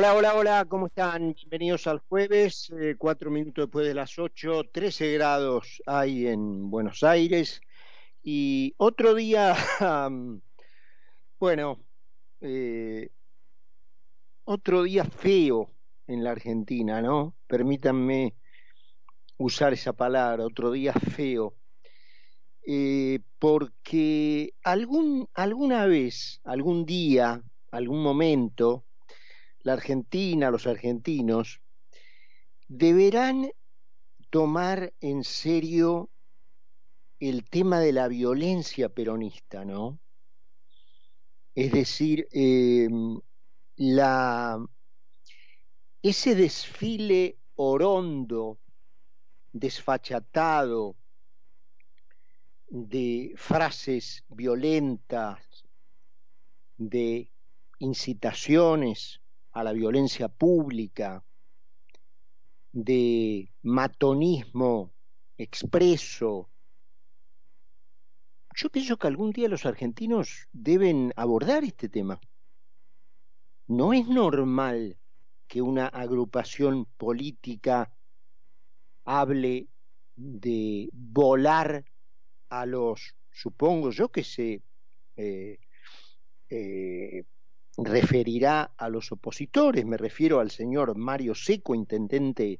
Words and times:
Hola, 0.00 0.14
hola, 0.14 0.34
hola, 0.34 0.64
¿cómo 0.64 0.86
están? 0.86 1.34
Bienvenidos 1.34 1.86
al 1.86 1.98
jueves, 1.98 2.72
eh, 2.80 2.94
cuatro 2.96 3.30
minutos 3.30 3.66
después 3.66 3.86
de 3.86 3.92
las 3.92 4.18
ocho, 4.18 4.62
13 4.72 5.12
grados 5.12 5.82
hay 5.84 6.26
en 6.26 6.70
Buenos 6.70 7.02
Aires 7.02 7.60
y 8.22 8.72
otro 8.78 9.14
día, 9.14 9.54
bueno, 11.38 11.84
eh, 12.40 13.10
otro 14.44 14.84
día 14.84 15.04
feo 15.04 15.70
en 16.06 16.24
la 16.24 16.30
Argentina, 16.30 17.02
¿no? 17.02 17.36
Permítanme 17.46 18.34
usar 19.36 19.74
esa 19.74 19.92
palabra, 19.92 20.46
otro 20.46 20.70
día 20.70 20.94
feo, 20.94 21.56
eh, 22.66 23.20
porque 23.38 24.54
algún, 24.64 25.28
alguna 25.34 25.84
vez, 25.84 26.40
algún 26.42 26.86
día, 26.86 27.42
algún 27.70 28.02
momento, 28.02 28.86
la 29.62 29.74
Argentina, 29.74 30.50
los 30.50 30.66
argentinos, 30.66 31.60
deberán 32.68 33.50
tomar 34.30 34.92
en 35.00 35.24
serio 35.24 36.10
el 37.18 37.48
tema 37.48 37.80
de 37.80 37.92
la 37.92 38.08
violencia 38.08 38.88
peronista, 38.88 39.64
¿no? 39.64 39.98
Es 41.54 41.72
decir, 41.72 42.28
la, 43.76 44.64
ese 46.00 46.34
desfile 46.34 47.38
orondo, 47.56 48.58
desfachatado, 49.52 50.96
de 52.68 53.34
frases 53.36 54.24
violentas, 54.28 55.64
de 56.78 57.32
incitaciones 57.80 59.19
a 59.52 59.64
la 59.64 59.72
violencia 59.72 60.28
pública, 60.28 61.24
de 62.72 63.50
matonismo 63.62 64.92
expreso. 65.36 66.48
Yo 68.54 68.70
pienso 68.70 68.96
que 68.96 69.06
algún 69.06 69.30
día 69.30 69.48
los 69.48 69.66
argentinos 69.66 70.48
deben 70.52 71.12
abordar 71.16 71.64
este 71.64 71.88
tema. 71.88 72.20
No 73.66 73.92
es 73.92 74.06
normal 74.06 74.98
que 75.46 75.62
una 75.62 75.86
agrupación 75.86 76.86
política 76.96 77.92
hable 79.04 79.68
de 80.16 80.88
volar 80.92 81.84
a 82.50 82.66
los, 82.66 83.16
supongo 83.30 83.90
yo 83.90 84.10
que 84.10 84.22
se 84.22 84.62
eh, 85.16 85.58
eh, 86.50 87.24
referirá 87.76 88.72
a 88.76 88.88
los 88.88 89.12
opositores, 89.12 89.84
me 89.84 89.96
refiero 89.96 90.40
al 90.40 90.50
señor 90.50 90.96
Mario 90.96 91.34
Seco, 91.34 91.74
intendente 91.74 92.58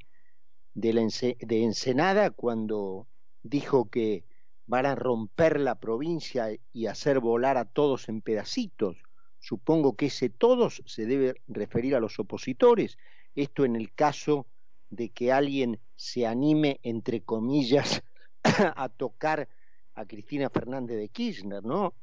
de, 0.75 1.37
de 1.41 1.63
Ensenada, 1.63 2.31
cuando 2.31 3.07
dijo 3.43 3.91
que 3.91 4.25
van 4.67 4.87
a 4.87 4.95
romper 4.95 5.59
la 5.59 5.81
provincia 5.81 6.49
y 6.73 6.87
hacer 6.87 7.21
volar 7.21 7.57
a 7.57 7.65
todos 7.65 8.09
en 8.09 8.23
pedacitos. 8.23 9.03
Supongo 9.41 9.97
que 9.97 10.07
ese 10.07 10.29
todos 10.29 10.83
se 10.87 11.07
debe 11.07 11.35
referir 11.49 11.97
a 11.97 12.01
los 12.01 12.19
opositores. 12.19 12.97
Esto 13.35 13.65
en 13.65 13.75
el 13.75 13.93
caso 13.93 14.47
de 14.91 15.09
que 15.09 15.33
alguien 15.33 15.81
se 15.97 16.27
anime, 16.27 16.79
entre 16.83 17.23
comillas, 17.23 18.03
a 18.77 18.89
tocar 18.89 19.49
a 19.95 20.05
Cristina 20.07 20.51
Fernández 20.51 20.99
de 20.99 21.09
Kirchner, 21.09 21.65
¿no? 21.65 21.95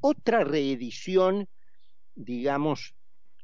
Otra 0.00 0.44
reedición 0.44 1.48
digamos, 2.14 2.94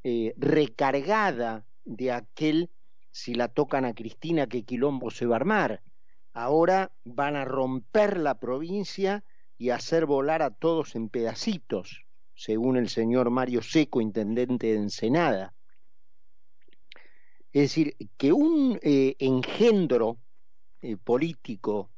eh, 0.05 0.35
recargada 0.37 1.67
de 1.85 2.13
aquel, 2.13 2.71
si 3.11 3.35
la 3.35 3.49
tocan 3.49 3.85
a 3.85 3.95
Cristina, 3.95 4.47
que 4.47 4.65
quilombo 4.65 5.11
se 5.11 5.27
va 5.27 5.37
a 5.37 5.41
armar. 5.41 5.83
Ahora 6.33 6.93
van 7.05 7.37
a 7.37 7.45
romper 7.45 8.19
la 8.19 8.39
provincia 8.39 9.25
y 9.57 9.71
hacer 9.71 10.07
volar 10.07 10.43
a 10.43 10.51
todos 10.51 10.95
en 10.95 11.09
pedacitos, 11.09 12.05
según 12.35 12.77
el 12.77 12.89
señor 12.89 13.31
Mario 13.31 13.63
Seco, 13.63 14.01
intendente 14.01 14.69
de 14.69 14.77
Ensenada. 14.77 15.55
Es 17.53 17.63
decir, 17.63 17.97
que 18.17 18.33
un 18.33 18.79
eh, 18.83 19.17
engendro 19.19 20.19
eh, 20.81 20.97
político 20.97 21.91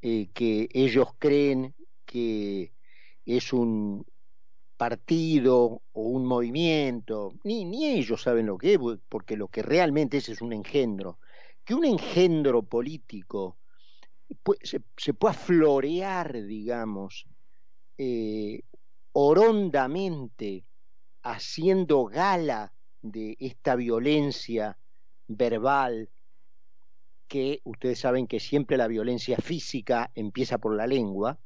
que 0.00 0.68
ellos 0.72 1.08
creen 1.18 1.74
que 2.06 2.72
es 3.26 3.52
un, 3.52 4.06
partido 4.78 5.82
o 5.92 6.02
un 6.02 6.24
movimiento, 6.24 7.34
ni, 7.44 7.64
ni 7.66 7.86
ellos 7.86 8.22
saben 8.22 8.46
lo 8.46 8.56
que 8.56 8.74
es, 8.74 8.80
porque 9.08 9.36
lo 9.36 9.48
que 9.48 9.60
realmente 9.62 10.16
es 10.18 10.28
es 10.30 10.40
un 10.40 10.52
engendro. 10.54 11.18
Que 11.64 11.74
un 11.74 11.84
engendro 11.84 12.62
político 12.62 13.58
se, 14.62 14.80
se, 14.96 15.14
pueda 15.14 15.34
florear, 15.34 16.44
digamos, 16.44 17.26
eh, 17.98 18.62
horondamente, 19.12 20.64
haciendo 21.22 22.04
gala 22.04 22.72
de 23.02 23.36
esta 23.40 23.74
violencia 23.74 24.78
verbal, 25.26 26.08
que 27.26 27.60
ustedes 27.64 27.98
saben 27.98 28.26
que 28.26 28.40
siempre 28.40 28.76
la 28.76 28.86
violencia 28.86 29.36
física 29.38 30.10
empieza 30.14 30.58
por 30.58 30.74
la 30.74 30.86
lengua, 30.86 31.38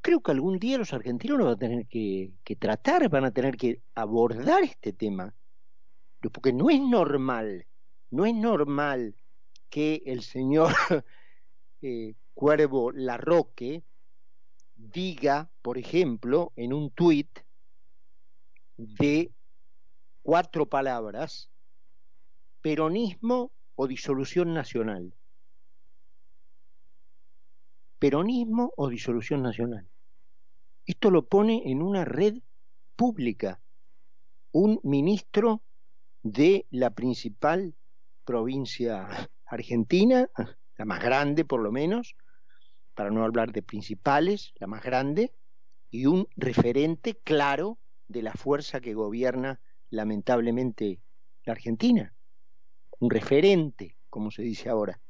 creo 0.00 0.20
que 0.20 0.30
algún 0.30 0.58
día 0.58 0.78
los 0.78 0.92
argentinos 0.92 1.38
lo 1.38 1.44
van 1.46 1.54
a 1.54 1.58
tener 1.58 1.86
que, 1.86 2.32
tratar, 2.58 3.08
van 3.08 3.24
a 3.24 3.32
tener 3.32 3.56
que 3.56 3.82
abordar 3.94 4.62
este 4.62 4.92
tema. 4.92 5.34
Porque 6.32 6.52
no 6.52 6.70
es 6.70 6.80
normal, 6.80 7.66
no 8.10 8.24
es 8.24 8.34
normal 8.34 9.16
que 9.70 10.02
el 10.06 10.22
señor 10.22 10.72
eh, 11.82 12.14
Cuervo 12.34 12.92
Larroque 12.92 13.82
diga, 14.76 15.50
por 15.62 15.78
ejemplo, 15.78 16.52
en 16.54 16.72
un 16.72 16.90
tuit 16.90 17.40
de 18.76 19.32
cuatro 20.22 20.66
palabras, 20.66 21.50
peronismo 22.60 23.50
o 23.74 23.88
disolución 23.88 24.54
nacional 24.54 25.12
peronismo 28.02 28.72
o 28.76 28.88
disolución 28.88 29.42
nacional. 29.42 29.86
Esto 30.84 31.08
lo 31.12 31.26
pone 31.26 31.62
en 31.66 31.80
una 31.80 32.04
red 32.04 32.38
pública 32.96 33.60
un 34.50 34.80
ministro 34.82 35.62
de 36.24 36.66
la 36.70 36.90
principal 36.90 37.76
provincia 38.24 39.06
argentina, 39.46 40.28
la 40.76 40.84
más 40.84 41.00
grande 41.00 41.44
por 41.44 41.62
lo 41.62 41.70
menos, 41.70 42.16
para 42.96 43.12
no 43.12 43.22
hablar 43.22 43.52
de 43.52 43.62
principales, 43.62 44.52
la 44.56 44.66
más 44.66 44.82
grande, 44.82 45.32
y 45.88 46.06
un 46.06 46.26
referente 46.34 47.14
claro 47.22 47.78
de 48.08 48.22
la 48.22 48.32
fuerza 48.32 48.80
que 48.80 48.94
gobierna 48.94 49.60
lamentablemente 49.90 50.98
la 51.44 51.52
Argentina. 51.52 52.12
Un 52.98 53.10
referente, 53.10 53.96
como 54.10 54.32
se 54.32 54.42
dice 54.42 54.70
ahora 54.70 55.00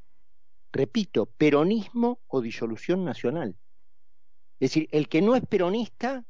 repito, 0.73 1.27
peronismo 1.27 2.21
o 2.29 2.41
disolución 2.41 3.05
nacional. 3.05 3.57
Es 4.59 4.71
decir, 4.71 4.89
el 4.93 5.09
que 5.09 5.21
no 5.21 5.35
es 5.35 5.45
peronista, 5.47 6.25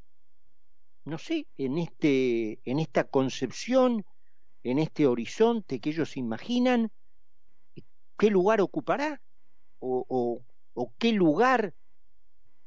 no 1.04 1.18
sé, 1.18 1.46
en, 1.58 1.78
este, 1.78 2.60
en 2.64 2.78
esta 2.80 3.04
concepción, 3.04 4.04
en 4.64 4.78
este 4.78 5.06
horizonte 5.06 5.80
que 5.80 5.90
ellos 5.90 6.16
imaginan, 6.16 6.90
¿qué 8.18 8.30
lugar 8.30 8.60
ocupará? 8.60 9.20
¿O, 9.78 10.42
o, 10.74 10.92
qué 10.98 11.12
lugar 11.12 11.74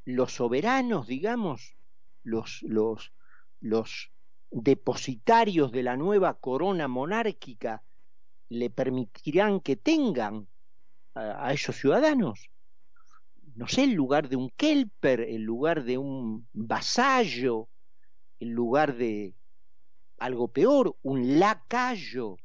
los 0.04 0.34
soberanos, 0.34 1.08
digamos, 1.08 1.76
los, 2.24 2.62
los, 2.64 3.14
los 3.62 4.12
depositarios 4.52 5.72
de 5.72 5.84
la 5.84 5.96
nueva 5.96 6.36
corona 6.36 6.88
monárquica 6.88 7.84
le 8.50 8.70
permitirán 8.70 9.62
que 9.62 9.76
tengan 9.76 10.48
a, 11.16 11.54
esos 11.54 11.76
ciudadanos. 11.78 12.50
No 13.56 13.68
sé, 13.68 13.86
el 13.86 13.94
lugar 13.94 14.28
de 14.30 14.36
un 14.36 14.50
kelper, 14.50 15.22
el 15.22 15.42
lugar 15.44 15.84
de 15.84 15.98
un 15.98 16.48
vasallo, 16.54 17.70
el 18.40 18.50
lugar 18.50 18.96
de 18.96 19.34
algo 20.20 20.50
peor, 20.50 20.98
un 21.02 21.40
lacayo. 21.40 22.38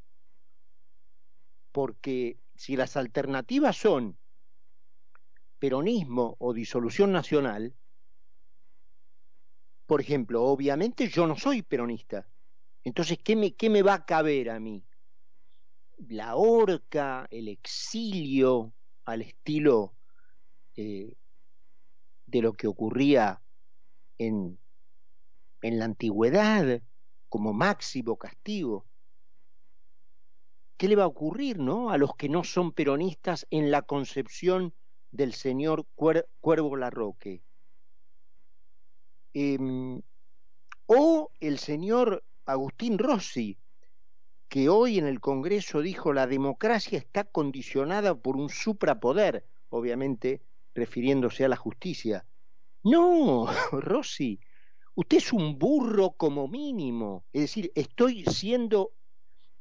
Porque 1.72 2.38
si 2.54 2.76
las 2.76 2.96
alternativas 2.96 3.76
son 3.76 4.16
peronismo 5.58 6.36
o 6.38 6.54
disolución 6.54 7.12
nacional, 7.12 7.74
por 9.86 10.00
ejemplo, 10.00 10.44
obviamente 10.44 11.08
yo 11.08 11.26
no 11.26 11.36
soy 11.36 11.62
peronista. 11.62 12.28
Entonces, 12.84 13.18
¿qué 13.18 13.34
me, 13.34 13.54
qué 13.54 13.68
me 13.68 13.82
va 13.82 13.94
a 13.94 14.04
caber 14.04 14.50
a 14.50 14.60
mí? 14.60 14.84
La 16.08 16.36
horca, 16.36 17.26
el 17.30 17.48
exilio 17.48 18.72
al 19.04 19.22
estilo 19.22 19.94
eh, 20.76 21.14
de 22.26 22.42
lo 22.42 22.52
que 22.54 22.66
ocurría 22.66 23.40
en, 24.18 24.58
en 25.62 25.78
la 25.78 25.84
antigüedad, 25.84 26.82
como 27.28 27.52
máximo 27.52 28.16
castigo. 28.16 28.86
¿Qué 30.76 30.88
le 30.88 30.96
va 30.96 31.04
a 31.04 31.08
ocurrir, 31.08 31.58
no? 31.58 31.90
A 31.90 31.98
los 31.98 32.14
que 32.16 32.28
no 32.28 32.42
son 32.44 32.72
peronistas 32.72 33.46
en 33.50 33.70
la 33.70 33.82
concepción 33.82 34.74
del 35.12 35.34
señor 35.34 35.86
Cuervo 35.94 36.76
Larroque. 36.76 37.42
Em, 39.34 40.00
o 40.86 41.30
el 41.40 41.58
señor 41.58 42.24
Agustín 42.46 42.98
Rossi, 42.98 43.58
que 44.50 44.68
hoy 44.68 44.98
en 44.98 45.06
el 45.06 45.20
Congreso 45.20 45.80
dijo 45.80 46.12
la 46.12 46.26
democracia 46.26 46.98
está 46.98 47.22
condicionada 47.22 48.16
por 48.16 48.36
un 48.36 48.50
suprapoder, 48.50 49.46
obviamente 49.68 50.42
refiriéndose 50.74 51.44
a 51.44 51.48
la 51.48 51.56
justicia. 51.56 52.26
No, 52.82 53.46
Rossi, 53.72 54.40
usted 54.96 55.18
es 55.18 55.32
un 55.32 55.56
burro 55.56 56.10
como 56.16 56.48
mínimo. 56.48 57.24
Es 57.32 57.42
decir, 57.42 57.70
estoy 57.76 58.24
siendo 58.24 58.92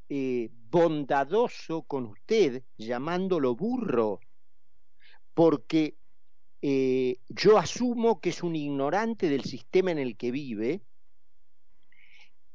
eh, 0.10 0.50
bondadoso 0.72 1.84
con 1.84 2.06
usted 2.08 2.64
llamándolo 2.76 3.56
burro, 3.56 4.20
porque 5.36 5.98
eh, 6.64 7.20
yo 7.30 7.60
asumo 7.60 8.20
que 8.20 8.30
es 8.30 8.42
un 8.42 8.56
ignorante 8.56 9.30
del 9.30 9.44
sistema 9.44 9.92
en 9.92 10.00
el 10.00 10.18
que 10.18 10.32
vive 10.32 10.82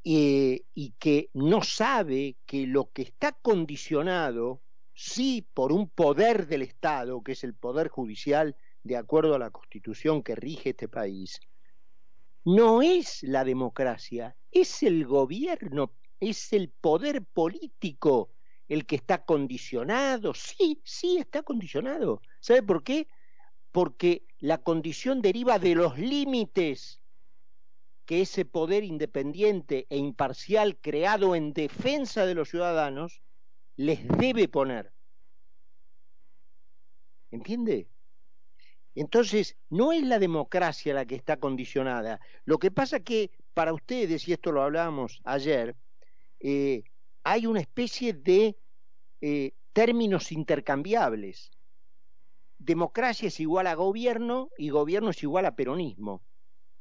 eh, 0.07 0.61
y 0.75 0.91
que 0.99 1.31
no 1.33 1.63
sabe 1.63 2.37
que 2.45 2.67
lo 2.67 2.91
que 2.91 3.01
está 3.01 3.31
condicionado, 3.31 4.61
sí, 4.93 5.47
por 5.55 5.71
un 5.71 5.89
poder 5.89 6.45
del 6.45 6.61
Estado, 6.61 7.23
que 7.23 7.31
es 7.31 7.43
el 7.43 7.55
poder 7.55 7.87
judicial, 7.87 8.55
de 8.83 8.97
acuerdo 8.97 9.33
a 9.33 9.39
la 9.39 9.49
constitución 9.49 10.21
que 10.21 10.35
rige 10.35 10.69
este 10.69 10.87
país, 10.87 11.39
no 12.43 12.83
es 12.83 13.23
la 13.23 13.43
democracia, 13.43 14.35
es 14.51 14.83
el 14.83 15.07
gobierno, 15.07 15.91
es 16.19 16.53
el 16.53 16.69
poder 16.69 17.25
político 17.25 18.29
el 18.67 18.85
que 18.85 18.97
está 18.97 19.25
condicionado. 19.25 20.35
Sí, 20.35 20.81
sí, 20.83 21.17
está 21.17 21.41
condicionado. 21.41 22.21
¿Sabe 22.39 22.61
por 22.61 22.83
qué? 22.83 23.07
Porque 23.71 24.27
la 24.37 24.59
condición 24.59 25.23
deriva 25.23 25.57
de 25.57 25.73
los 25.73 25.97
límites 25.97 27.01
que 28.05 28.21
ese 28.21 28.45
poder 28.45 28.83
independiente 28.83 29.87
e 29.89 29.97
imparcial 29.97 30.77
creado 30.77 31.35
en 31.35 31.53
defensa 31.53 32.25
de 32.25 32.35
los 32.35 32.49
ciudadanos 32.49 33.21
les 33.75 34.07
debe 34.07 34.47
poner. 34.47 34.91
¿Entiende? 37.31 37.87
Entonces, 38.93 39.57
no 39.69 39.91
es 39.91 40.03
la 40.03 40.19
democracia 40.19 40.93
la 40.93 41.05
que 41.05 41.15
está 41.15 41.37
condicionada. 41.37 42.21
Lo 42.45 42.59
que 42.59 42.71
pasa 42.71 43.01
que 43.01 43.31
para 43.53 43.73
ustedes, 43.73 44.27
y 44.27 44.33
esto 44.33 44.51
lo 44.53 44.61
hablábamos 44.61 45.21
ayer, 45.25 45.75
eh, 46.39 46.83
hay 47.23 47.45
una 47.45 47.59
especie 47.59 48.13
de 48.13 48.57
eh, 49.19 49.51
términos 49.73 50.31
intercambiables. 50.31 51.51
Democracia 52.57 53.27
es 53.27 53.39
igual 53.39 53.67
a 53.67 53.73
gobierno 53.75 54.49
y 54.57 54.69
gobierno 54.69 55.09
es 55.09 55.21
igual 55.23 55.45
a 55.45 55.55
peronismo. 55.55 56.21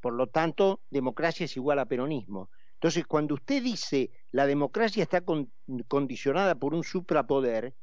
Por 0.04 0.12
lo 0.12 0.26
tanto, 0.26 0.82
democracia 0.90 1.46
es 1.46 1.56
igual 1.56 1.78
a 1.78 1.86
peronismo. 1.86 2.50
Entonces, 2.74 3.06
cuando 3.06 3.36
usted 3.36 3.62
dice 3.62 4.10
la 4.32 4.46
democracia 4.46 5.02
está 5.02 5.22
condicionada 5.88 6.56
por 6.56 6.74
un 6.74 6.84
suprapoder, 6.84 7.74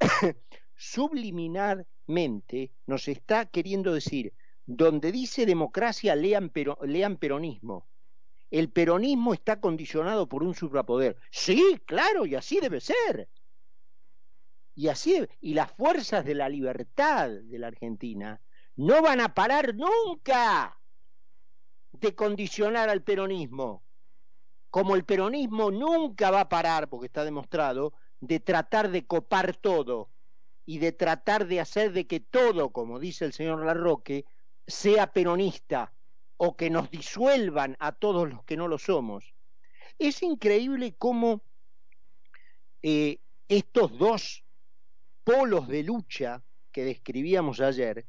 subliminarmente 0.74 2.72
nos 2.86 3.06
está 3.06 3.44
queriendo 3.44 3.92
decir, 3.92 4.32
donde 4.64 5.12
dice 5.12 5.44
democracia, 5.44 6.16
lean, 6.16 6.48
peronismo. 7.18 7.86
El 8.50 8.70
peronismo 8.70 9.34
está 9.34 9.60
condicionado 9.60 10.26
por 10.26 10.42
un 10.42 10.54
suprapoder. 10.54 11.18
Sí, 11.30 11.78
claro, 11.84 12.24
y 12.24 12.34
así 12.34 12.60
debe 12.60 12.80
ser. 12.80 13.28
Y 14.74 14.88
así, 14.88 15.22
y 15.42 15.52
las 15.52 15.70
fuerzas 15.72 16.24
de 16.24 16.34
la 16.34 16.48
libertad 16.48 17.28
de 17.28 17.58
la 17.58 17.66
Argentina 17.66 18.40
no 18.76 19.02
van 19.02 19.20
a 19.20 19.34
parar 19.34 19.74
nunca 19.74 20.77
de 21.92 22.14
condicionar 22.14 22.88
al 22.88 23.02
peronismo, 23.02 23.82
como 24.70 24.94
el 24.94 25.04
peronismo 25.04 25.70
nunca 25.70 26.30
va 26.30 26.42
a 26.42 26.48
parar, 26.48 26.88
porque 26.88 27.06
está 27.06 27.24
demostrado, 27.24 27.92
de 28.20 28.40
tratar 28.40 28.90
de 28.90 29.06
copar 29.06 29.56
todo 29.56 30.10
y 30.66 30.78
de 30.78 30.92
tratar 30.92 31.46
de 31.46 31.60
hacer 31.60 31.92
de 31.92 32.06
que 32.06 32.20
todo, 32.20 32.70
como 32.70 32.98
dice 32.98 33.24
el 33.24 33.32
señor 33.32 33.64
Larroque, 33.64 34.26
sea 34.66 35.12
peronista 35.12 35.92
o 36.36 36.56
que 36.56 36.70
nos 36.70 36.90
disuelvan 36.90 37.76
a 37.80 37.92
todos 37.92 38.28
los 38.28 38.44
que 38.44 38.56
no 38.56 38.68
lo 38.68 38.78
somos. 38.78 39.34
Es 39.98 40.22
increíble 40.22 40.94
cómo 40.96 41.42
eh, 42.82 43.18
estos 43.48 43.96
dos 43.98 44.44
polos 45.24 45.68
de 45.68 45.82
lucha 45.82 46.42
que 46.70 46.84
describíamos 46.84 47.60
ayer 47.60 48.06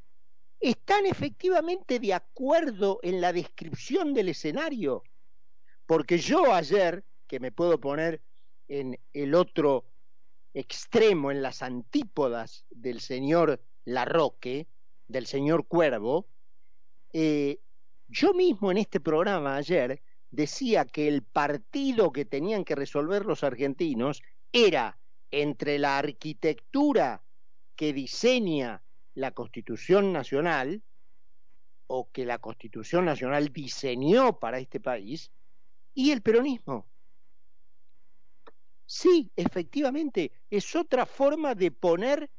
están 0.60 1.06
efectivamente 1.06 1.98
de 1.98 2.12
acuerdo 2.12 3.00
en 3.02 3.20
la 3.20 3.32
descripción 3.32 4.12
del 4.12 4.28
escenario. 4.28 5.02
Porque 5.86 6.18
yo 6.18 6.52
ayer, 6.52 7.04
que 7.26 7.40
me 7.40 7.50
puedo 7.50 7.80
poner 7.80 8.20
en 8.68 8.98
el 9.12 9.34
otro 9.34 9.86
extremo, 10.52 11.30
en 11.30 11.42
las 11.42 11.62
antípodas 11.62 12.66
del 12.70 13.00
señor 13.00 13.60
Larroque, 13.84 14.68
del 15.08 15.26
señor 15.26 15.66
Cuervo, 15.66 16.26
eh, 17.12 17.58
yo 18.08 18.34
mismo 18.34 18.70
en 18.70 18.78
este 18.78 19.00
programa 19.00 19.56
ayer 19.56 20.02
decía 20.30 20.84
que 20.84 21.08
el 21.08 21.22
partido 21.22 22.12
que 22.12 22.24
tenían 22.24 22.64
que 22.64 22.74
resolver 22.74 23.24
los 23.24 23.42
argentinos 23.42 24.22
era 24.52 24.98
entre 25.30 25.78
la 25.78 25.98
arquitectura 25.98 27.22
que 27.76 27.92
diseña 27.92 28.82
la 29.20 29.32
Constitución 29.32 30.12
Nacional 30.12 30.82
o 31.86 32.10
que 32.10 32.24
la 32.24 32.38
Constitución 32.38 33.04
Nacional 33.04 33.52
diseñó 33.52 34.38
para 34.38 34.58
este 34.58 34.80
país 34.80 35.30
y 35.92 36.10
el 36.10 36.22
peronismo. 36.22 36.86
Sí, 38.86 39.30
efectivamente, 39.36 40.32
es 40.48 40.74
otra 40.74 41.04
forma 41.04 41.54
de 41.54 41.70
poner 41.70 42.30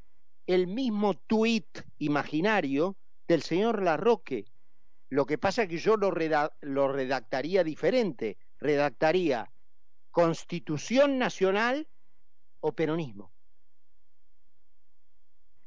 el 0.48 0.68
mismo 0.68 1.14
tuit 1.14 1.80
imaginario 2.00 2.98
del 3.28 3.44
señor 3.44 3.82
Larroque. 3.84 4.46
Lo 5.10 5.26
que 5.26 5.38
pasa 5.38 5.64
es 5.64 5.70
que 5.70 5.78
yo 5.78 5.98
lo, 5.98 6.12
lo 6.62 6.88
redactaría 6.92 7.64
diferente. 7.64 8.38
Redactaría 8.60 9.52
Constitución 10.10 11.20
Nacional 11.20 11.88
o 12.60 12.74
peronismo. 12.74 13.31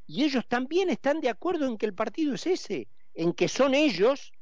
Y 0.07 0.25
ellos 0.25 0.47
también 0.47 0.91
están 0.91 1.21
de 1.21 1.31
acuerdo 1.31 1.67
en 1.67 1.79
que 1.79 1.87
el 1.87 1.95
partido 1.95 2.35
es 2.35 2.47
ese, 2.47 2.89
en 3.15 3.33
que 3.33 3.49
son 3.49 3.75
ellos 3.75 4.33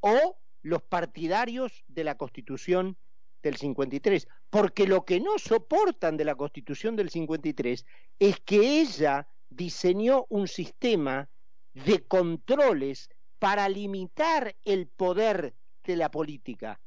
o 0.00 0.36
los 0.62 0.82
partidarios 0.82 1.84
de 1.88 2.04
la 2.04 2.16
Constitución 2.16 2.96
del 3.42 3.56
53, 3.56 4.26
porque 4.50 4.86
lo 4.86 5.04
que 5.04 5.20
no 5.20 5.38
soportan 5.38 6.16
de 6.16 6.24
la 6.24 6.34
Constitución 6.34 6.96
del 6.96 7.10
53 7.10 7.86
es 8.18 8.40
que 8.40 8.80
ella 8.80 9.28
diseñó 9.48 10.26
un 10.28 10.48
sistema 10.48 11.28
de 11.72 12.02
controles 12.04 13.08
para 13.38 13.68
limitar 13.68 14.56
el 14.64 14.88
poder 14.88 15.54
de 15.84 15.96
la 15.96 16.10
política. 16.10 16.80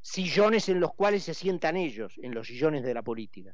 Sillones 0.00 0.68
en 0.68 0.80
los 0.80 0.94
cuales 0.94 1.24
se 1.24 1.34
sientan 1.34 1.76
ellos, 1.76 2.14
en 2.22 2.34
los 2.34 2.46
sillones 2.46 2.84
de 2.84 2.94
la 2.94 3.02
política. 3.02 3.52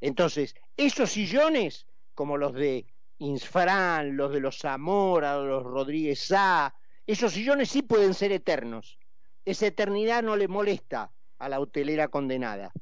Entonces, 0.00 0.54
esos 0.76 1.10
sillones 1.10 1.86
como 2.16 2.38
los 2.38 2.54
de 2.54 2.86
Insfrán, 3.18 4.16
los 4.16 4.32
de 4.32 4.40
los 4.40 4.58
Zamora, 4.58 5.36
los 5.36 5.62
Rodríguez 5.62 6.32
A, 6.34 6.74
esos 7.06 7.34
sillones 7.34 7.68
sí 7.68 7.82
pueden 7.82 8.14
ser 8.14 8.32
eternos. 8.32 8.98
Esa 9.44 9.66
eternidad 9.66 10.24
no 10.24 10.34
le 10.34 10.48
molesta 10.48 11.12
a 11.38 11.48
la 11.48 11.60
hotelera 11.60 12.08
condenada. 12.08 12.72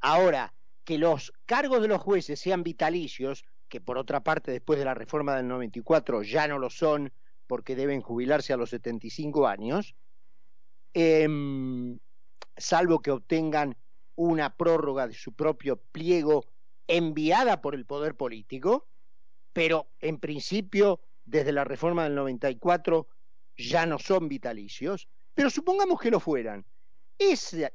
Ahora, 0.00 0.52
que 0.84 0.98
los 0.98 1.32
cargos 1.46 1.80
de 1.80 1.88
los 1.88 2.02
jueces 2.02 2.40
sean 2.40 2.64
vitalicios, 2.64 3.44
que 3.68 3.80
por 3.80 3.96
otra 3.98 4.20
parte 4.20 4.50
después 4.50 4.78
de 4.78 4.84
la 4.84 4.94
reforma 4.94 5.36
del 5.36 5.46
94 5.46 6.22
ya 6.22 6.48
no 6.48 6.58
lo 6.58 6.70
son 6.70 7.12
porque 7.46 7.76
deben 7.76 8.02
jubilarse 8.02 8.52
a 8.52 8.56
los 8.56 8.70
75 8.70 9.46
años, 9.46 9.94
em, 10.92 11.98
salvo 12.56 13.00
que 13.00 13.12
obtengan 13.12 13.76
una 14.16 14.56
prórroga 14.56 15.06
de 15.06 15.14
su 15.14 15.32
propio 15.32 15.76
pliego 15.76 16.44
enviada 16.88 17.60
por 17.60 17.74
el 17.74 17.86
poder 17.86 18.16
político, 18.16 18.88
pero 19.52 19.86
en 20.00 20.18
principio 20.18 21.00
desde 21.24 21.52
la 21.52 21.64
reforma 21.64 22.04
del 22.04 22.14
94 22.14 23.06
ya 23.56 23.86
no 23.86 23.98
son 23.98 24.28
vitalicios, 24.28 25.08
pero 25.34 25.50
supongamos 25.50 26.00
que 26.00 26.10
lo 26.10 26.20
fueran. 26.20 26.64
Ese, 27.18 27.72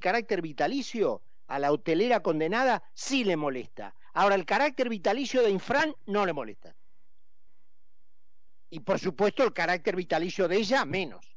carácter 0.00 0.42
vitalicio 0.42 1.22
a 1.46 1.58
la 1.58 1.70
hotelera 1.70 2.20
condenada 2.20 2.82
sí 2.94 3.24
le 3.24 3.36
molesta. 3.36 3.94
Ahora, 4.14 4.34
el 4.34 4.44
carácter 4.44 4.88
vitalicio 4.88 5.42
de 5.42 5.50
Infran 5.50 5.94
no 6.06 6.26
le 6.26 6.32
molesta. 6.32 6.74
Y 8.70 8.80
por 8.80 8.98
supuesto 8.98 9.44
el 9.44 9.52
carácter 9.52 9.94
vitalicio 9.94 10.48
de 10.48 10.56
ella 10.56 10.84
menos. 10.84 11.36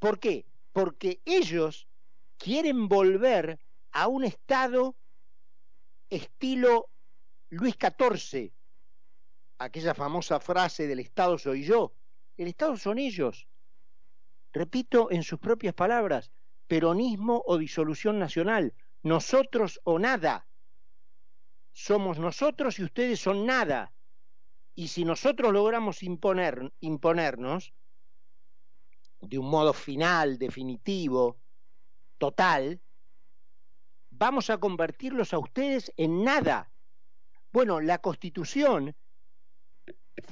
¿Por 0.00 0.18
qué? 0.18 0.44
Porque 0.72 1.20
ellos 1.24 1.86
quieren 2.36 2.88
volver 2.88 3.58
a 3.92 4.08
un 4.08 4.24
Estado 4.24 4.96
estilo 6.10 6.90
Luis 7.50 7.76
XIV, 7.76 8.52
aquella 9.58 9.94
famosa 9.94 10.40
frase 10.40 10.86
del 10.86 11.00
Estado 11.00 11.38
soy 11.38 11.64
yo. 11.64 11.92
El 12.36 12.48
Estado 12.48 12.76
son 12.76 12.98
ellos. 12.98 13.48
Repito 14.52 15.10
en 15.10 15.22
sus 15.22 15.38
propias 15.38 15.74
palabras, 15.74 16.30
peronismo 16.66 17.42
o 17.46 17.58
disolución 17.58 18.18
nacional, 18.18 18.74
nosotros 19.02 19.80
o 19.84 19.98
nada. 19.98 20.46
Somos 21.72 22.18
nosotros 22.18 22.78
y 22.78 22.84
ustedes 22.84 23.20
son 23.20 23.46
nada. 23.46 23.92
Y 24.74 24.88
si 24.88 25.04
nosotros 25.04 25.52
logramos 25.52 26.02
imponer, 26.02 26.72
imponernos 26.80 27.72
de 29.20 29.38
un 29.38 29.50
modo 29.50 29.72
final, 29.72 30.38
definitivo, 30.38 31.38
total, 32.18 32.80
vamos 34.18 34.50
a 34.50 34.58
convertirlos 34.58 35.32
a 35.32 35.38
ustedes 35.38 35.92
en 35.96 36.24
nada. 36.24 36.70
Bueno, 37.52 37.80
la 37.80 37.98
constitución 37.98 38.94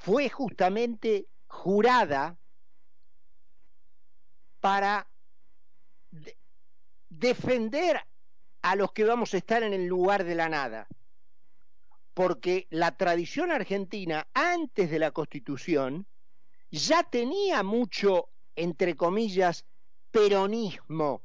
fue 0.02 0.28
justamente 0.28 1.28
jurada 1.47 2.37
para 4.61 5.09
defender 7.09 8.00
a 8.62 8.75
los 8.75 8.93
que 8.93 9.05
vamos 9.05 9.33
a 9.33 9.37
estar 9.37 9.62
en 9.62 9.73
el 9.73 9.87
lugar 9.87 10.25
de 10.25 10.35
la 10.35 10.49
nada. 10.49 10.88
Porque 12.12 12.66
la 12.71 12.97
tradición 12.97 13.52
argentina, 13.52 14.26
antes 14.35 14.90
de 14.90 14.99
la 14.99 15.12
constitución, 15.12 16.07
ya 16.71 17.05
tenía 17.05 17.62
mucho, 17.62 18.31
entre 18.57 18.97
comillas, 18.97 19.64
peronismo 20.11 21.23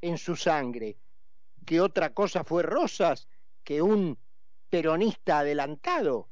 en 0.00 0.18
su 0.18 0.36
sangre. 0.36 0.98
Que 1.64 1.80
otra 1.80 2.12
cosa 2.12 2.44
fue 2.44 2.62
Rosas 2.62 3.28
que 3.62 3.80
un 3.80 4.18
peronista 4.68 5.38
adelantado. 5.38 6.28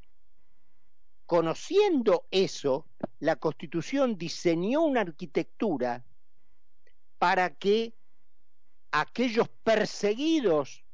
Conociendo 1.27 2.27
eso, 2.31 2.87
la 3.21 3.37
Constitución 3.37 4.19
diseñó 4.19 4.83
una 4.83 5.03
arquitectura 5.03 6.05
para 7.19 7.55
que 7.55 7.95
aquellos 8.91 9.49
perseguidos 9.49 10.85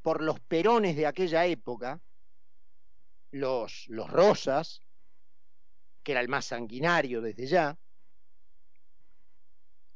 por 0.00 0.22
los 0.22 0.40
perones 0.40 0.96
de 0.96 1.06
aquella 1.06 1.44
época, 1.44 2.00
los, 3.30 3.86
los 3.88 4.10
Rosas, 4.10 4.80
que 6.02 6.12
era 6.12 6.22
el 6.22 6.28
más 6.28 6.46
sanguinario 6.46 7.20
desde 7.20 7.46
ya, 7.46 7.78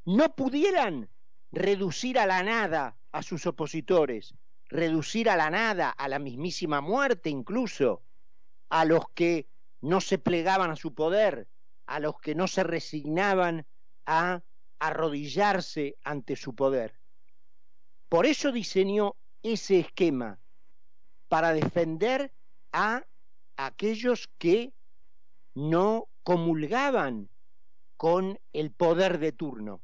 no 0.05 0.35
pudieran 0.37 1.09
reducir 1.53 2.19
a 2.19 2.27
la 2.27 2.43
nada 2.43 2.98
a 3.13 3.23
sus 3.23 3.47
opositores, 3.47 4.35
reducir 4.69 5.31
a 5.31 5.37
la 5.37 5.51
nada, 5.51 5.91
a 5.91 6.09
la 6.09 6.19
mismísima 6.19 6.81
muerte 6.81 7.31
incluso, 7.31 8.03
a 8.69 8.85
los 8.85 9.09
que 9.15 9.47
no 9.81 10.01
se 10.01 10.19
plegaban 10.19 10.71
a 10.71 10.77
su 10.77 10.95
poder, 10.95 11.49
a 11.87 12.01
los 12.01 12.19
que 12.21 12.35
no 12.35 12.49
se 12.49 12.65
resignaban 12.65 13.67
a 14.07 14.43
arrodillarse 14.79 15.97
ante 16.05 16.37
su 16.37 16.55
poder. 16.55 16.95
Por 18.09 18.27
eso 18.27 18.53
diseñó 18.53 19.17
ese 19.43 19.81
esquema, 19.81 20.39
para 21.29 21.53
defender 21.53 22.33
a 22.73 23.05
aquellos 23.57 24.29
que 24.39 24.73
no 25.55 26.09
comulgaban 26.23 27.29
con 27.97 28.39
el 28.53 28.71
poder 28.71 29.19
de 29.19 29.33
turno. 29.33 29.81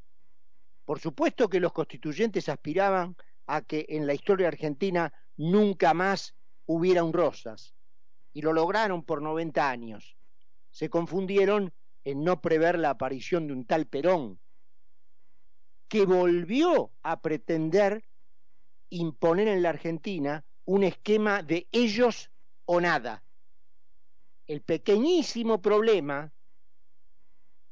Por 0.85 1.00
supuesto 1.00 1.49
que 1.49 1.61
los 1.61 1.73
constituyentes 1.73 2.49
aspiraban 2.49 3.17
a 3.47 3.62
que 3.62 3.87
en 3.88 4.07
la 4.07 4.14
historia 4.14 4.49
argentina 4.49 5.12
nunca 5.37 5.95
más 5.95 6.35
hubiera 6.67 7.05
un 7.05 7.12
Rosas, 7.12 7.75
y 8.33 8.43
lo 8.43 8.53
lograron 8.53 9.03
por 9.03 9.23
90 9.23 9.69
años. 9.69 10.17
Se 10.71 10.88
confundieron 10.91 11.73
en 12.05 12.25
no 12.25 12.41
prever 12.41 12.79
la 12.79 12.91
aparición 12.91 13.47
de 13.47 13.53
un 13.55 13.64
tal 13.64 13.87
Perón, 13.87 14.38
que 15.88 16.05
volvió 16.05 16.91
a 17.03 17.21
pretender 17.21 18.05
imponer 18.91 19.49
en 19.49 19.62
la 19.62 19.71
Argentina 19.71 20.45
un 20.64 20.85
esquema 20.85 21.43
de 21.43 21.69
ellos 21.73 22.31
o 22.64 22.81
nada. 22.81 23.23
El 24.47 24.62
pequeñísimo 24.62 25.61
problema, 25.62 26.33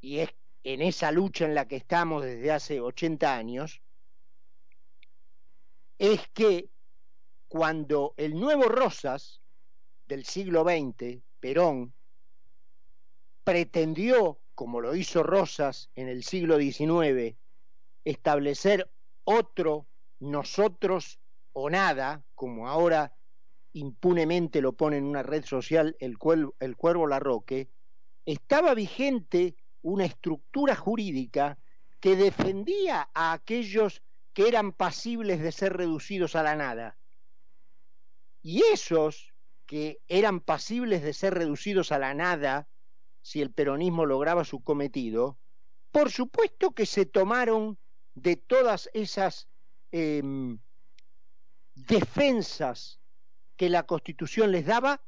y 0.00 0.18
es 0.18 0.30
en 0.64 0.82
esa 0.82 1.10
lucha 1.10 1.44
en 1.44 1.54
la 1.54 1.66
que 1.66 1.76
estamos 1.76 2.24
desde 2.24 2.50
hace 2.50 2.80
80 2.80 3.34
años, 3.34 3.82
es 5.98 6.28
que 6.28 6.68
cuando 7.48 8.14
el 8.16 8.38
nuevo 8.38 8.64
Rosas 8.64 9.40
del 10.08 10.24
siglo 10.24 10.64
XX, 10.64 11.22
Perón, 11.40 11.92
pretendió, 13.44 14.38
como 14.54 14.80
lo 14.80 14.94
hizo 14.94 15.22
Rosas 15.22 15.90
en 15.94 16.08
el 16.08 16.22
siglo 16.22 16.58
XIX, 16.58 17.36
establecer 18.04 18.90
otro 19.24 19.86
nosotros 20.20 21.18
o 21.52 21.68
nada, 21.68 22.24
como 22.34 22.68
ahora 22.68 23.12
impunemente 23.72 24.60
lo 24.60 24.74
pone 24.74 24.98
en 24.98 25.04
una 25.04 25.22
red 25.22 25.44
social 25.44 25.96
el, 25.98 26.18
cuervo, 26.18 26.54
el 26.60 26.76
Cuervo 26.76 27.06
Larroque, 27.06 27.68
estaba 28.24 28.74
vigente 28.74 29.56
una 29.82 30.04
estructura 30.04 30.74
jurídica 30.76 31.58
que 32.00 32.16
defendía 32.16 33.10
a 33.14 33.32
aquellos 33.32 34.02
que 34.32 34.48
eran 34.48 34.72
pasibles 34.72 35.40
de 35.40 35.52
ser 35.52 35.74
reducidos 35.76 36.34
a 36.36 36.42
la 36.42 36.56
nada. 36.56 36.96
Y 38.42 38.62
esos 38.72 39.34
que 39.66 40.00
eran 40.08 40.40
pasibles 40.40 41.02
de 41.02 41.12
ser 41.12 41.34
reducidos 41.34 41.92
a 41.92 41.98
la 41.98 42.14
nada, 42.14 42.68
si 43.20 43.40
el 43.40 43.52
peronismo 43.52 44.06
lograba 44.06 44.44
su 44.44 44.62
cometido, 44.62 45.38
por 45.90 46.10
supuesto 46.10 46.72
que 46.72 46.86
se 46.86 47.06
tomaron 47.06 47.78
de 48.14 48.36
todas 48.36 48.90
esas 48.94 49.48
eh, 49.92 50.22
defensas 51.74 53.00
que 53.56 53.68
la 53.68 53.84
Constitución 53.84 54.50
les 54.50 54.66
daba 54.66 55.02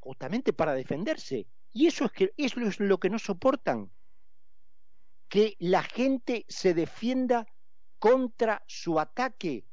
justamente 0.00 0.52
para 0.52 0.74
defenderse. 0.74 1.46
Y 1.72 1.88
eso 1.88 2.04
es, 2.04 2.12
que, 2.12 2.32
eso 2.36 2.60
es 2.60 2.80
lo 2.80 2.98
que 2.98 3.10
no 3.10 3.18
soportan, 3.18 3.90
que 5.28 5.56
la 5.58 5.82
gente 5.82 6.44
se 6.48 6.74
defienda 6.74 7.46
contra 7.98 8.62
su 8.66 9.00
ataque, 9.00 9.64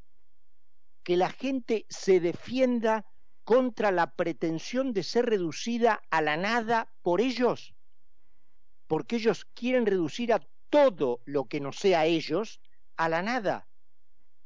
que 1.04 1.18
la 1.18 1.30
gente 1.30 1.86
se 1.90 2.20
defienda 2.20 3.06
contra 3.44 3.92
la 3.92 4.16
pretensión 4.16 4.94
de 4.94 5.04
ser 5.04 5.26
reducida 5.26 6.02
a 6.10 6.22
la 6.22 6.38
nada 6.38 6.92
por 7.02 7.20
ellos, 7.20 7.76
porque 8.88 9.18
ellos 9.18 9.46
quieren 9.54 9.86
reducir 9.86 10.34
a 10.34 10.42
todo 10.70 11.22
lo 11.26 11.46
que 11.46 11.60
no 11.60 11.72
sea 11.72 12.06
ellos 12.06 12.62
a 12.96 13.10
la 13.10 13.22
nada. 13.22 13.68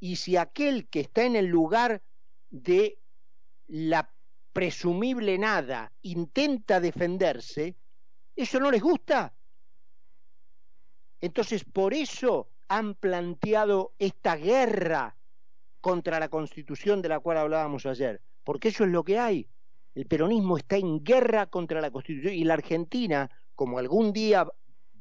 Y 0.00 0.16
si 0.16 0.36
aquel 0.36 0.88
que 0.88 1.00
está 1.00 1.24
en 1.24 1.36
el 1.36 1.46
lugar 1.46 2.02
de 2.50 2.98
la 3.66 4.12
presumible 4.52 5.38
nada 5.38 5.92
intenta 6.02 6.80
defenderse, 6.80 7.76
eso 8.34 8.60
no 8.60 8.70
les 8.70 8.82
gusta. 8.82 9.34
Entonces, 11.20 11.64
por 11.64 11.94
eso 11.94 12.48
han 12.68 12.94
planteado 12.94 13.92
esta 13.98 14.36
guerra 14.36 15.16
contra 15.80 16.20
la 16.20 16.28
constitución 16.28 17.02
de 17.02 17.08
la 17.08 17.20
cual 17.20 17.38
hablábamos 17.38 17.86
ayer, 17.86 18.20
porque 18.44 18.68
eso 18.68 18.84
es 18.84 18.90
lo 18.90 19.04
que 19.04 19.18
hay. 19.18 19.48
El 19.94 20.06
peronismo 20.06 20.56
está 20.56 20.76
en 20.76 21.02
guerra 21.02 21.46
contra 21.46 21.80
la 21.80 21.90
constitución 21.90 22.34
y 22.34 22.44
la 22.44 22.54
Argentina, 22.54 23.30
como 23.54 23.78
algún 23.78 24.12
día 24.12 24.46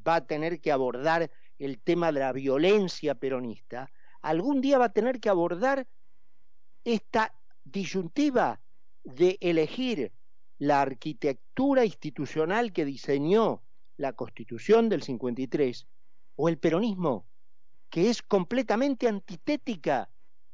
va 0.08 0.16
a 0.16 0.26
tener 0.26 0.60
que 0.62 0.72
abordar 0.72 1.30
el 1.60 1.80
tema 1.80 2.12
de 2.12 2.20
la 2.20 2.32
violencia 2.32 3.16
peronista, 3.16 3.92
algún 4.22 4.62
día 4.62 4.78
va 4.78 4.86
a 4.86 4.94
tener 4.94 5.20
que 5.20 5.30
abordar 5.30 5.88
esta 6.84 7.34
disyuntiva 7.64 8.60
de 9.04 9.38
elegir 9.42 10.12
la 10.58 10.82
arquitectura 10.82 11.86
institucional 11.86 12.72
que 12.72 12.86
diseñó 12.86 13.62
la 13.98 14.14
Constitución 14.14 14.90
del 14.90 15.04
53 15.04 15.88
o 16.38 16.48
el 16.48 16.58
peronismo, 16.58 17.26
que 17.90 18.10
es 18.10 18.22
completamente 18.22 19.08
antitética, 19.10 20.10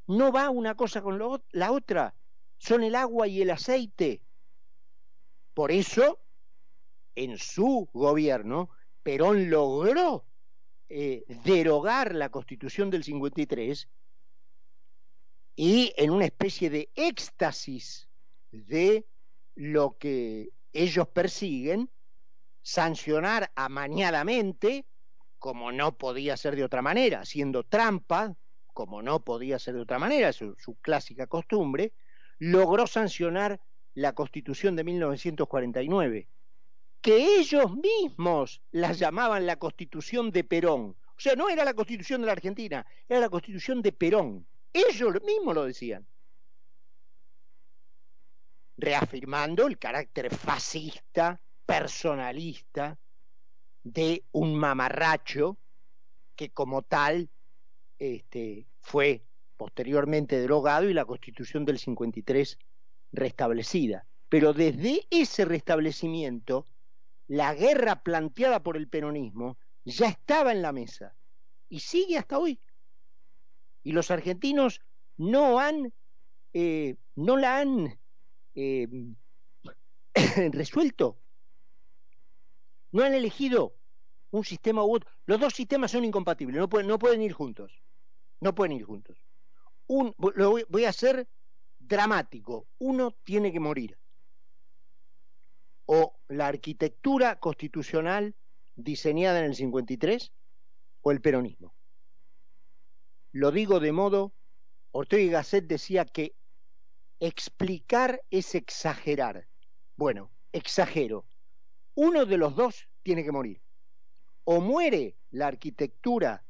no 0.07 0.31
va 0.31 0.49
una 0.49 0.75
cosa 0.75 1.01
con 1.01 1.19
la 1.51 1.71
otra, 1.71 2.15
son 2.57 2.83
el 2.83 2.95
agua 2.95 3.27
y 3.27 3.41
el 3.41 3.51
aceite. 3.51 4.21
Por 5.53 5.71
eso, 5.71 6.19
en 7.15 7.37
su 7.37 7.87
gobierno, 7.93 8.69
Perón 9.03 9.49
logró 9.49 10.25
eh, 10.89 11.23
derogar 11.43 12.15
la 12.15 12.29
constitución 12.29 12.89
del 12.89 13.03
53 13.03 13.87
y 15.55 15.93
en 15.97 16.09
una 16.09 16.25
especie 16.25 16.69
de 16.69 16.89
éxtasis 16.95 18.09
de 18.51 19.05
lo 19.55 19.97
que 19.97 20.49
ellos 20.71 21.07
persiguen, 21.07 21.89
sancionar 22.61 23.51
amañadamente, 23.55 24.85
como 25.43 25.73
no 25.73 25.97
podía 25.97 26.37
ser 26.37 26.55
de 26.55 26.63
otra 26.63 26.81
manera, 26.81 27.19
haciendo 27.19 27.63
trampa, 27.63 28.33
como 28.67 29.01
no 29.01 29.25
podía 29.25 29.59
ser 29.59 29.73
de 29.73 29.81
otra 29.81 29.99
manera, 29.99 30.31
su, 30.31 30.55
su 30.57 30.75
clásica 30.75 31.27
costumbre, 31.27 31.91
logró 32.39 32.87
sancionar 32.87 33.59
la 33.93 34.15
Constitución 34.15 34.77
de 34.77 34.85
1949, 34.85 36.29
que 37.01 37.39
ellos 37.39 37.75
mismos 37.75 38.61
la 38.71 38.93
llamaban 38.93 39.45
la 39.45 39.57
Constitución 39.57 40.31
de 40.31 40.45
Perón. 40.45 40.95
O 41.09 41.19
sea, 41.19 41.35
no 41.35 41.49
era 41.49 41.65
la 41.65 41.73
Constitución 41.73 42.21
de 42.21 42.27
la 42.27 42.31
Argentina, 42.31 42.85
era 43.09 43.19
la 43.19 43.29
Constitución 43.29 43.81
de 43.81 43.91
Perón. 43.91 44.47
Ellos 44.71 45.21
mismos 45.25 45.55
lo 45.55 45.65
decían. 45.65 46.07
Reafirmando 48.77 49.67
el 49.67 49.77
carácter 49.77 50.33
fascista, 50.33 51.41
personalista 51.65 52.97
de 53.83 54.23
un 54.31 54.55
mamarracho 54.55 55.57
que 56.35 56.49
como 56.49 56.81
tal 56.81 57.29
este, 57.99 58.67
fue 58.79 59.23
posteriormente 59.57 60.41
drogado 60.41 60.89
y 60.89 60.93
la 60.93 61.05
constitución 61.05 61.65
del 61.65 61.79
53 61.79 62.57
restablecida. 63.11 64.05
Pero 64.29 64.53
desde 64.53 65.05
ese 65.09 65.45
restablecimiento, 65.45 66.65
la 67.27 67.53
guerra 67.53 68.03
planteada 68.03 68.63
por 68.63 68.77
el 68.77 68.87
peronismo 68.87 69.57
ya 69.85 70.07
estaba 70.07 70.51
en 70.51 70.61
la 70.61 70.71
mesa 70.71 71.15
y 71.69 71.79
sigue 71.79 72.17
hasta 72.17 72.39
hoy. 72.39 72.59
Y 73.83 73.91
los 73.91 74.11
argentinos 74.11 74.81
no 75.17 75.59
han, 75.59 75.93
eh, 76.53 76.95
no 77.15 77.37
la 77.37 77.59
han 77.59 77.99
eh, 78.55 78.87
resuelto. 80.51 81.17
No 82.93 83.03
han 83.03 83.13
elegido 83.13 83.75
un 84.31 84.45
sistema 84.45 84.83
u 84.83 84.95
otro. 84.95 85.09
Los 85.25 85.39
dos 85.39 85.53
sistemas 85.53 85.91
son 85.91 86.05
incompatibles, 86.05 86.55
no 86.55 86.69
pueden, 86.69 87.21
ir 87.21 87.33
juntos. 87.33 87.81
No 88.39 88.55
pueden 88.55 88.77
ir 88.77 88.83
juntos. 88.83 89.17
Un, 89.87 90.15
lo 90.35 90.51
voy, 90.51 90.65
voy 90.69 90.85
a 90.85 90.89
hacer 90.89 91.27
dramático. 91.79 92.67
Uno 92.77 93.11
tiene 93.23 93.51
que 93.51 93.59
morir. 93.59 93.97
O 95.85 96.15
la 96.29 96.47
arquitectura 96.47 97.39
constitucional 97.39 98.35
diseñada 98.75 99.39
en 99.39 99.45
el 99.45 99.55
53 99.55 100.31
o 101.01 101.11
el 101.11 101.19
peronismo. 101.19 101.73
Lo 103.31 103.51
digo 103.51 103.79
de 103.79 103.91
modo, 103.91 104.33
Ortega 104.91 105.23
y 105.23 105.29
Gasset 105.29 105.65
decía 105.65 106.05
que 106.05 106.35
explicar 107.19 108.21
es 108.29 108.53
exagerar. 108.53 109.47
Bueno, 109.95 110.31
exagero. 110.51 111.25
Uno 111.95 112.25
de 112.25 112.37
los 112.37 112.55
dos 112.55 112.87
tiene 113.03 113.23
que 113.23 113.31
morir. 113.31 113.61
O 114.45 114.59
muere 114.61 115.15
la 115.31 115.47
arquitectura 115.47 116.43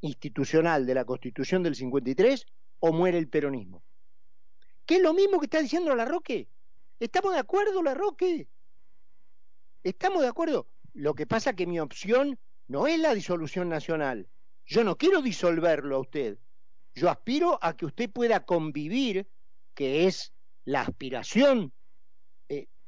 institucional 0.00 0.84
de 0.84 0.94
la 0.94 1.04
Constitución 1.04 1.62
del 1.62 1.74
53 1.74 2.46
o 2.80 2.92
muere 2.92 3.18
el 3.18 3.28
peronismo. 3.28 3.82
¿Qué 4.84 4.96
es 4.96 5.02
lo 5.02 5.14
mismo 5.14 5.38
que 5.38 5.46
está 5.46 5.60
diciendo 5.60 5.94
la 5.94 6.04
Roque? 6.04 6.48
¿Estamos 6.98 7.32
de 7.32 7.38
acuerdo, 7.38 7.82
la 7.82 7.94
Roque? 7.94 8.48
¿Estamos 9.82 10.22
de 10.22 10.28
acuerdo? 10.28 10.68
Lo 10.92 11.14
que 11.14 11.26
pasa 11.26 11.54
que 11.54 11.66
mi 11.66 11.80
opción 11.80 12.38
no 12.68 12.86
es 12.86 12.98
la 12.98 13.14
disolución 13.14 13.68
nacional. 13.68 14.28
Yo 14.66 14.84
no 14.84 14.96
quiero 14.96 15.22
disolverlo 15.22 15.96
a 15.96 16.00
usted. 16.00 16.38
Yo 16.94 17.08
aspiro 17.08 17.58
a 17.62 17.76
que 17.76 17.86
usted 17.86 18.10
pueda 18.10 18.44
convivir, 18.44 19.26
que 19.74 20.06
es 20.06 20.32
la 20.64 20.82
aspiración 20.82 21.72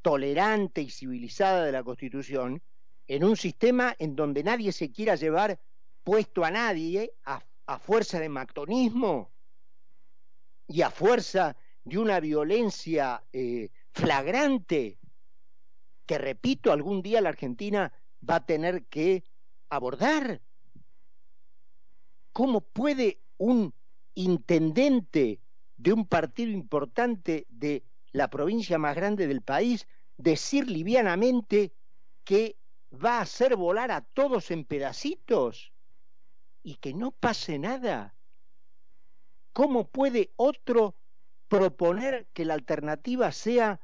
tolerante 0.04 0.82
y 0.82 0.90
civilizada 0.90 1.64
de 1.64 1.72
la 1.72 1.82
Constitución, 1.82 2.60
en 3.08 3.24
un 3.24 3.38
sistema 3.38 3.96
en 3.98 4.14
donde 4.14 4.44
nadie 4.44 4.70
se 4.70 4.92
quiera 4.92 5.14
llevar 5.14 5.58
puesto 6.02 6.44
a 6.44 6.50
nadie 6.50 7.14
a, 7.24 7.40
fuerza 7.78 8.20
de 8.20 8.28
mactonismo 8.28 9.30
y 10.68 10.82
a 10.82 10.90
fuerza 10.90 11.56
de 11.84 11.96
una 11.96 12.20
violencia 12.20 13.24
eh, 13.32 13.70
flagrante 13.92 14.98
que, 16.04 16.18
repito, 16.18 16.70
algún 16.70 17.00
día 17.00 17.22
la 17.22 17.30
Argentina 17.30 17.90
va 18.28 18.36
a 18.36 18.44
tener 18.44 18.84
que 18.84 19.24
abordar. 19.70 20.42
¿Cómo 22.34 22.60
puede 22.60 23.20
un 23.38 23.72
intendente 24.14 25.40
de 25.78 25.92
un 25.94 26.06
partido 26.06 26.50
importante 26.50 27.46
de 27.48 27.84
la 28.14 28.30
provincia 28.30 28.78
más 28.78 28.94
grande 28.94 29.26
del 29.26 29.42
país 29.42 29.86
decir 30.16 30.70
livianamente 30.70 31.72
que 32.24 32.56
va 32.92 33.18
a 33.18 33.22
hacer 33.22 33.56
volar 33.56 33.90
a 33.90 34.02
todos 34.02 34.50
en 34.50 34.64
pedacitos 34.64 35.72
y 36.62 36.76
que 36.76 36.94
no 36.94 37.10
pase 37.10 37.58
nada? 37.58 38.14
¿Cómo 39.52 39.88
puede 39.88 40.32
otro 40.36 40.94
proponer 41.48 42.26
que 42.32 42.44
la 42.44 42.54
alternativa 42.54 43.30
sea 43.30 43.80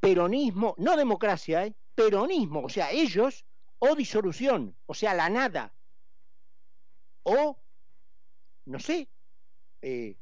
peronismo, 0.00 0.74
no 0.78 0.96
democracia, 0.96 1.64
¿eh? 1.64 1.74
peronismo, 1.94 2.64
o 2.64 2.68
sea, 2.68 2.90
ellos, 2.90 3.44
o 3.78 3.94
disolución, 3.94 4.76
o 4.86 4.94
sea, 4.94 5.14
la 5.14 5.28
nada, 5.30 5.74
o, 7.22 7.58
no 8.66 8.78
sé, 8.78 9.08
eh, 9.82 10.16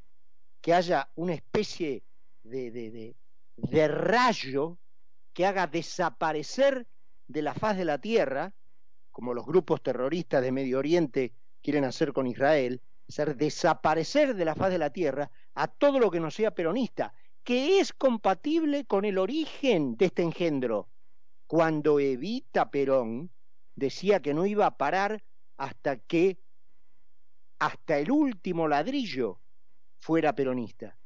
que 0.61 0.73
haya 0.73 1.11
una 1.17 1.35
especie 1.35 2.03
de, 2.45 2.71
de, 2.71 2.91
de, 2.91 3.17
de 3.57 3.89
rayo 3.89 4.79
que 5.33 5.47
haga 5.47 5.67
desaparecer 5.67 6.87
de 7.29 7.43
la 7.43 7.55
faz 7.55 7.77
de 7.77 7.85
la 7.85 7.99
tierra, 7.99 8.53
como 9.11 9.35
los 9.35 9.47
grupos 9.47 9.83
terroristas 9.83 10.43
de 10.43 10.53
Medio 10.53 10.79
Oriente 10.79 11.33
quieren 11.63 11.85
hacer 11.85 12.13
con 12.13 12.27
Israel, 12.27 12.81
hacer 13.09 13.37
desaparecer 13.37 14.35
de 14.35 14.45
la 14.45 14.55
faz 14.55 14.71
de 14.71 14.79
la 14.79 14.91
tierra 14.91 15.31
a 15.55 15.69
todo 15.69 15.99
lo 15.99 16.11
que 16.11 16.21
no 16.21 16.31
sea 16.31 16.53
peronista, 16.53 17.15
que 17.45 17.81
es 17.81 17.93
compatible 17.93 18.85
con 18.85 19.05
el 19.05 19.19
origen 19.19 19.97
de 19.97 20.07
este 20.07 20.23
engendro. 20.23 20.89
Cuando 21.47 22.01
Evita 22.01 22.71
Perón 22.71 23.31
decía 23.75 24.21
que 24.21 24.35
no 24.35 24.47
iba 24.47 24.67
a 24.67 24.77
parar 24.77 25.23
hasta 25.57 25.97
que 25.97 26.39
hasta 27.59 27.99
el 27.99 28.11
último 28.11 28.67
ladrillo 28.67 29.39
fuera 30.01 30.35
peronista. 30.35 30.97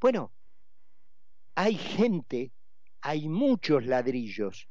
Bueno, 0.00 0.32
hay 1.54 1.76
gente, 1.76 2.52
hay 3.00 3.28
muchos 3.28 3.84
ladrillos 3.84 4.68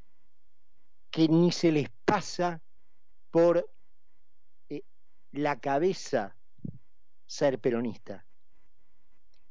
que 1.10 1.28
ni 1.28 1.52
se 1.52 1.72
les 1.72 1.89
pasa 2.06 2.62
por 3.30 3.70
eh, 4.70 4.84
la 5.32 5.60
cabeza 5.60 6.36
ser 7.26 7.60
peronista. 7.60 8.26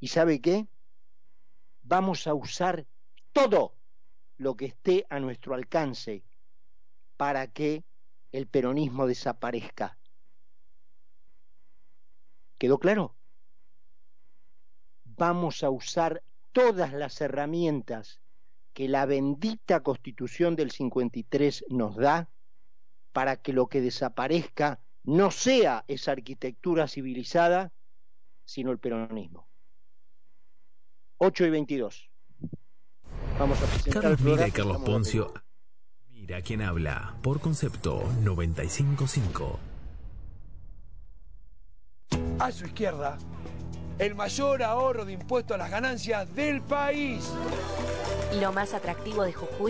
¿Y 0.01 0.09
sabe 0.09 0.41
qué? 0.41 0.67
Vamos 1.83 2.27
a 2.27 2.35
usar 2.35 2.87
todo 3.33 3.75
lo 4.39 4.57
que 4.57 4.67
esté 4.67 5.07
a 5.11 5.21
nuestro 5.21 5.55
alcance 5.55 6.25
para 7.17 7.47
que 7.49 7.85
el 8.33 8.47
peronismo 8.47 9.07
desaparezca. 9.07 9.99
¿Quedó 12.57 12.79
claro? 12.79 13.15
Vamos 15.05 15.63
a 15.63 15.71
usar 15.71 16.23
todas 16.53 16.93
las 16.93 17.21
herramientas 17.21 18.21
que 18.73 18.89
la 18.89 19.07
bendita 19.07 19.81
constitución 19.81 20.57
del 20.57 20.71
53 20.71 21.65
nos 21.71 21.97
da 21.97 22.31
para 23.13 23.37
que 23.37 23.53
lo 23.53 23.67
que 23.67 23.81
desaparezca 23.81 24.81
no 25.03 25.31
sea 25.31 25.85
esa 25.89 26.13
arquitectura 26.13 26.87
civilizada, 26.87 27.73
sino 28.45 28.71
el 28.71 28.79
peronismo. 28.79 29.49
8 31.19 31.47
y 31.47 31.51
22. 31.51 32.11
Vamos 33.39 33.63
a 33.63 33.67
presentar 33.67 34.03
Carlos 34.03 34.21
Mira 34.21 34.49
y 34.49 34.51
Carlos 34.51 34.83
Poncio. 34.83 35.35
Mira 36.11 36.43
quién 36.43 36.63
habla, 36.63 37.17
por 37.23 37.41
concepto 37.41 38.05
955. 38.23 39.59
A 42.39 42.53
su 42.53 42.67
izquierda, 42.67 43.19
el 44.01 44.15
mayor 44.15 44.63
ahorro 44.63 45.05
de 45.05 45.13
impuestos 45.13 45.55
a 45.55 45.59
las 45.59 45.71
ganancias 45.71 46.35
del 46.35 46.63
país. 46.63 47.23
Lo 48.41 48.51
más 48.51 48.73
atractivo 48.73 49.25
de 49.25 49.35
Jujuy 49.35 49.69